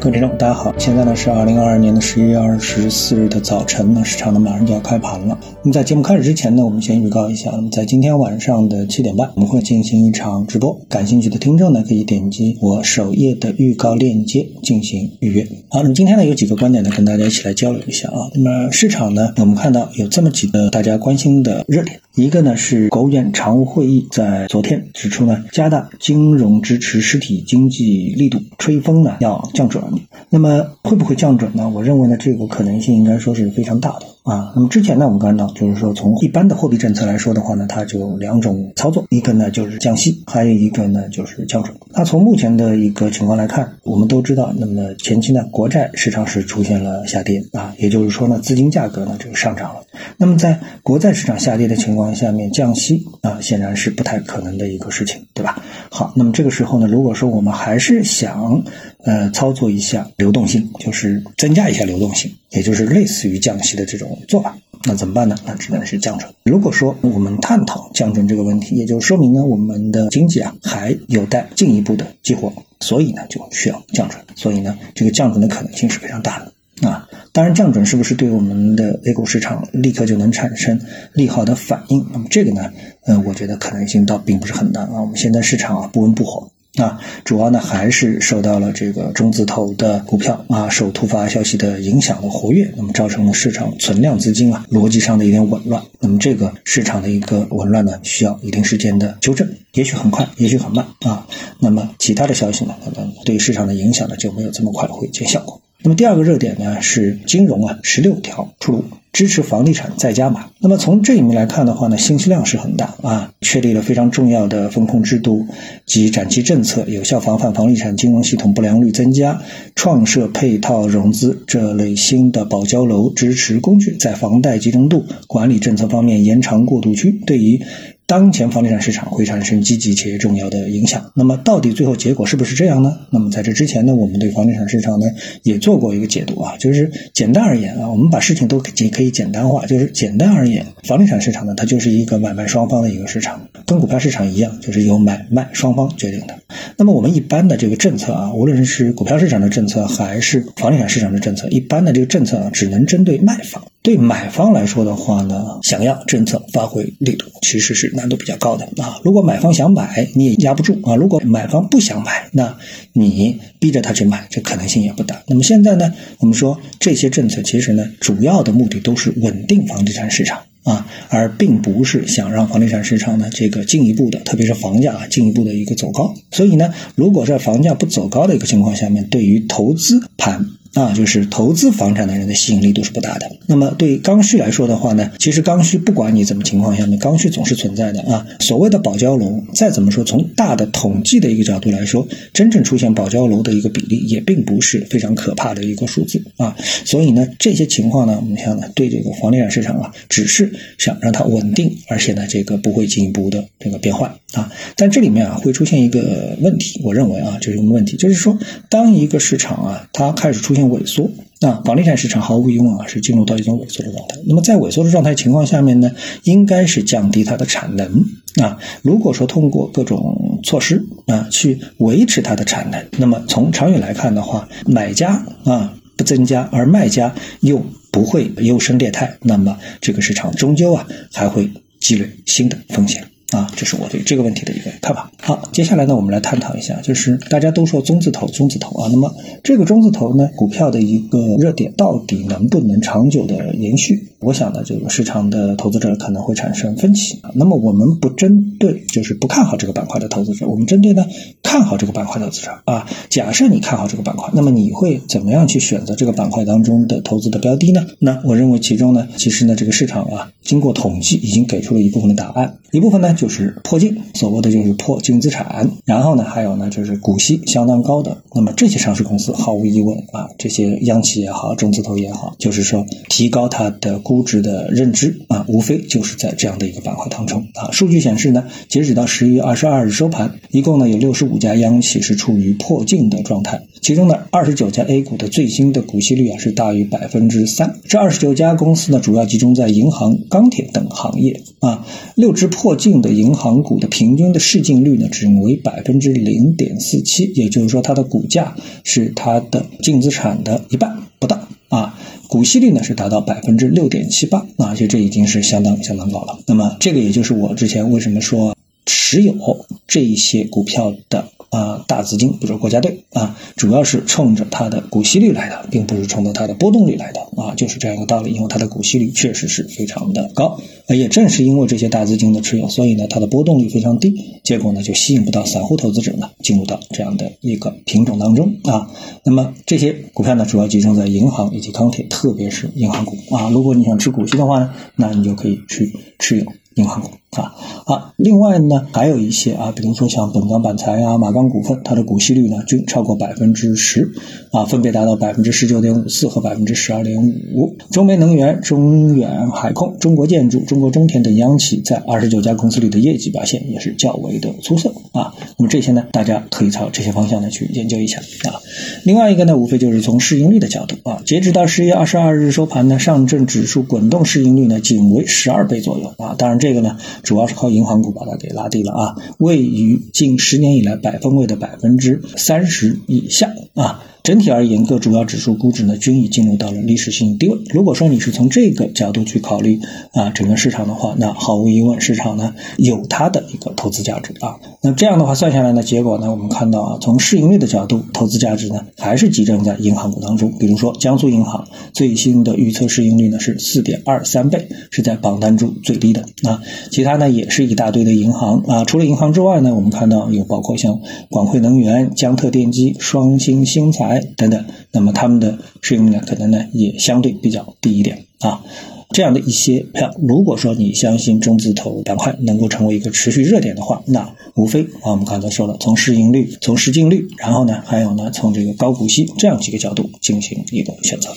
[0.00, 5.36] 各位听众，大家好，现在呢是二零二二年的十一月二十四日的早晨，呢市场呢马上就要开盘了。
[5.62, 15.44] 那么在节目开始之前呢，我们先预告一下，那么在今天晚上的七点半，我们会进行一场直播，感兴趣的听众呢可以点击我首页的预告链接进行预约。
[15.68, 18.30] 好，那么今天呢有几个观点呢跟大家一起来交流一下啊。
[18.34, 29.84] 那么市场呢，我们看到有这么几个大家关心的热点，一个呢是国务院常务会议在昨天指出呢，加大金融支持实体经济力度，吹风呢要降准。
[30.28, 31.68] 那么会不会降准呢？
[31.68, 34.52] 我认为呢，这个可能性应该说是非常大的啊。
[34.56, 41.72] 那么之前呢，我们看到就是说，从一般的货币政策来说的话呢，它就两种操作，一个呢就是降息，还有一个呢就是降准。
[41.92, 49.82] 那从目前的一个情况来看，我们都知道，那么前期呢，国债市场是出现了下跌啊，也就是说呢，资金价格呢这个上涨了。
[50.16, 55.62] 那么在国债市场下跌的情况下面，降息啊，显然是不太可能的一个事情，对吧？
[55.90, 58.62] 好，那么这个时候呢，如果说我们还是想
[59.04, 65.36] 呃操作一下流动性，就是增加一下流动性，也就是类似于降息的这种做法，那怎么办呢？
[65.44, 66.30] 那只能是降准。
[66.44, 74.20] 如果说我们探讨降准这个问题，也就说明呢，我们的经济啊还有待进一步的激活，所以呢就需要降准。
[74.36, 76.52] 所以呢，这个降准的可能性是非常大的。
[76.88, 77.07] 啊，
[77.38, 80.80] 当然降准是不是对我们的 A 股市场立刻就能产生
[81.12, 82.04] 利好的反应？
[82.12, 82.72] 那么这个呢，
[83.04, 85.00] 呃，我觉得可能性倒并不是很大啊。
[85.00, 95.80] 我们现在市场啊不温不火啊，主要呢还是受到了这个中字头的股票啊受突发消息的影响的活跃，那么造成了市场存量资金啊逻辑上的一点紊乱。
[96.00, 101.24] 那么这个市场的一个紊乱呢，需要一定时间的纠正，也许很快，也许很慢啊。
[101.60, 105.62] 那么其他的消息呢，可能对市场的影响呢就没有这么快会见效果。
[105.80, 110.50] 那么第二个热点呢是金融啊，十六条出炉，支持房地产再加码。
[110.58, 115.46] 那么从这一面来看的话呢，信息量是很大啊，确立了非常重要的风控制度
[115.86, 119.40] 及展期政策，有效防范房地产金融系统不良率增加，
[119.76, 127.62] 创设配套融资这类新的保交楼支持工具，在房贷集中度管理政策方面延长过渡期，对于。
[128.08, 131.12] 当前房地产市场会产生积极且重要的影响。
[131.14, 132.96] 那么，到底最后结果是不是这样呢？
[133.10, 135.06] 那么，在这之前呢，我们对房地产市场呢
[135.42, 146.34] 也做过一个解读啊，就是简单而言啊，我们把事情都简可以简单化，就是简单而言，房地产市场呢，它就是一个买卖双方的一个市场，跟股票市场一样，就是由买卖双方决定的。
[146.78, 153.62] 那么，我们一般的这个政策啊，无论是股票市场的政策还是房地产市场的政策，一般的这个政策啊，只能针对卖方。
[153.80, 159.00] 对买方来说的话呢，想要政策发挥力度，其实是难度比较高的啊。
[159.02, 162.54] 如果买方想买，你也压不住啊；如果买方不想买，那
[162.92, 165.22] 你逼着他去买，这可能性也不大。
[165.26, 176.14] 那么现在呢，我们说这些政策其实呢，主要的目的都是稳定房地产市场啊，而并不是想让房地产市场呢这个进一步的，特别是房价啊进一步的一个走高。
[176.30, 180.44] 所以呢，如果在房价不走高的一个情况下面，对于投资盘。
[180.78, 183.28] 啊，就是投资房产的人的吸引力度是不大的。
[183.46, 188.24] 那么对刚需来说的话呢，其实刚需不管你怎么情况下面，刚需总是存在的啊。
[188.38, 196.54] 所谓的保交楼，再怎么说，从大的统计的一个角度来说，真正出现保交楼的一个比例也并不是非常可怕的一个数字啊。
[196.84, 204.52] 所以呢，这些情况呢，我们想呢，对这个房地产市场啊，只是想让它稳定，而且呢，这个不会进一步的这个变坏啊。
[204.76, 207.96] 但这里面啊，会出现一个问题，我认为啊，这是一个问题？
[207.96, 214.16] 就是说，当一个市场啊，它开始出现萎缩，啊房地产市场毫无疑问啊是进入到一种萎缩的状态。
[214.26, 215.90] 那么在萎缩的状态情况下面呢，
[216.24, 218.04] 应该是降低它的产能
[218.42, 218.58] 啊。
[218.82, 233.04] 如果说通过各种措施啊去维持它的产能，那么从长远来看的话，买家啊不增加，而卖家又不会优胜劣汰，那么这个市场终究啊还会积累新的风险。
[233.30, 235.10] 啊，这是我对这个问题的一个看法。
[235.20, 244.08] 好，接下来呢，我们来探讨一下，就是大家都说中字头，中字头啊，那么这个中字头呢，股票的一个热点到底能不能长久的延续？
[244.20, 247.30] 我想呢，这个市场的投资者可能会产生分歧啊。
[247.34, 251.04] 那么我们不针对就是不看好这个板块的投资者，我们针对呢
[251.42, 252.88] 看好这个板块投资者啊。
[253.10, 257.86] 假设你看好这个板块，那么你会怎么样去选择这个板块当中的投资的标的呢？
[257.98, 263.14] 那我认为其中呢，其实呢，这个市场啊，经过统计已经给出了一部分的答案，一部分呢。
[263.18, 268.16] 就是破净，所谓的就是破净资产，然后呢，还有呢，就是股息相当高的。
[268.32, 277.72] 那么这些上市公司，毫无疑问啊，这些央企也好，中字头也好，就是说提高它的估值的认知啊，无非就是在这样的一个板块当中啊。
[277.72, 287.80] 数据显示呢，截止到十一月二十二日收盘，一共呢有六十五家央企是处于破净的状态，其中呢二十九家 A 股的最新的股息率啊是大于百分之三。
[287.88, 291.84] 这二十九家公司呢，主要集中在银行、钢铁等行业啊。
[292.14, 293.07] 六只破净的。
[293.12, 301.98] 银行股的平均的市净率呢，只为百分之零点四七，也就是说它的股价是它的净资产的一半不到啊。
[302.28, 306.38] 股息率呢是达到百分之六点七八啊，其实这已经是相当相当高了。
[306.46, 311.28] 那么这个也就是我之前为什么说持有这一些股票的。
[311.50, 318.32] 啊，大资金，比如说国家队啊，主要是冲着它的股息率来的，并不是冲着它的波动率来的啊，就是这样一个道理。
[318.32, 328.90] 因为它的股息率确实是非常的高，也正是因为这些大资金的持有，所以呢，它的波动率非常低，结果呢，就吸引不到散户投资者呢进入到这样的一个品种当中啊。
[329.24, 333.48] 那么这些股票呢，主要集中在银行以及钢铁，特别是银行股啊。
[333.50, 336.44] 如果你想吃股息的话呢，那你就可以去持有。
[336.74, 337.54] 银行股啊，
[337.86, 344.10] 好，另外呢，还有一些啊，比如说像本钢板材啊、马钢股份，它的股息率呢均超过百分之十
[344.50, 347.18] 啊，分别达到百分之十九点五四和百分之十二点
[347.54, 347.76] 五。
[347.90, 355.34] 中煤能源、中远海控、中国建筑、中国中田等央企在二十九家公司里的业绩表现也是较为的出色啊。
[355.58, 358.60] 那么这些呢，大家可以朝这些方向呢去研究一下啊。
[359.04, 366.58] 另外一个呢，无非就是从市盈率的角度啊，截止到十月二十二日收盘呢，上证指数滚动市盈率呢仅为十二倍左右啊，当然。
[366.58, 374.02] 这个呢，主要是靠银行股把它给拉低了啊，位于近十年以来百分位的百分之三十以下啊。
[374.28, 377.58] 整体而言，各主要指数估值呢均已进入到了历史性低位。
[377.70, 379.80] 如果说你是从这个角度去考虑
[380.12, 384.56] 啊整个市场的话，那毫无疑问，市场呢有它的一个投资价值啊。
[384.82, 390.52] 那这样的话算下来呢，结果呢我们看到啊，从市盈率的角度，投资价值呢还是集中在银行股当中。
[390.58, 396.60] 比如说江苏银行最新的预测市盈率呢是四点二三倍，是在榜单中最低的啊。
[396.90, 404.17] 其他呢也是一大堆的银行啊，除了银行之外呢，我们看到有包括像广汇能源、江特电机、双星新材。
[404.36, 408.62] 等等，那么他们的市盈率呢，可能呢也相对比较低一点啊。
[409.10, 421.30] 这样的一些票，如果说你相信中字头板块能够成为一个持续热点的话，那无非啊，我们刚才说了，从市盈率、从市净率，然后呢，还有呢，从这个高股息这样几个角度进行一个选择。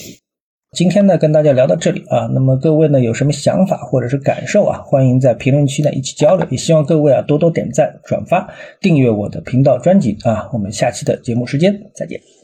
[0.77, 10.49] 今天呢，跟大家聊到这里啊，那么各位呢有什么想法或者是感受啊，欢迎在评论区呢一起交流，也希望各位啊多多点赞、转发、订阅我的频道专辑啊。
[10.51, 12.40] 我们下期的节目时间再见。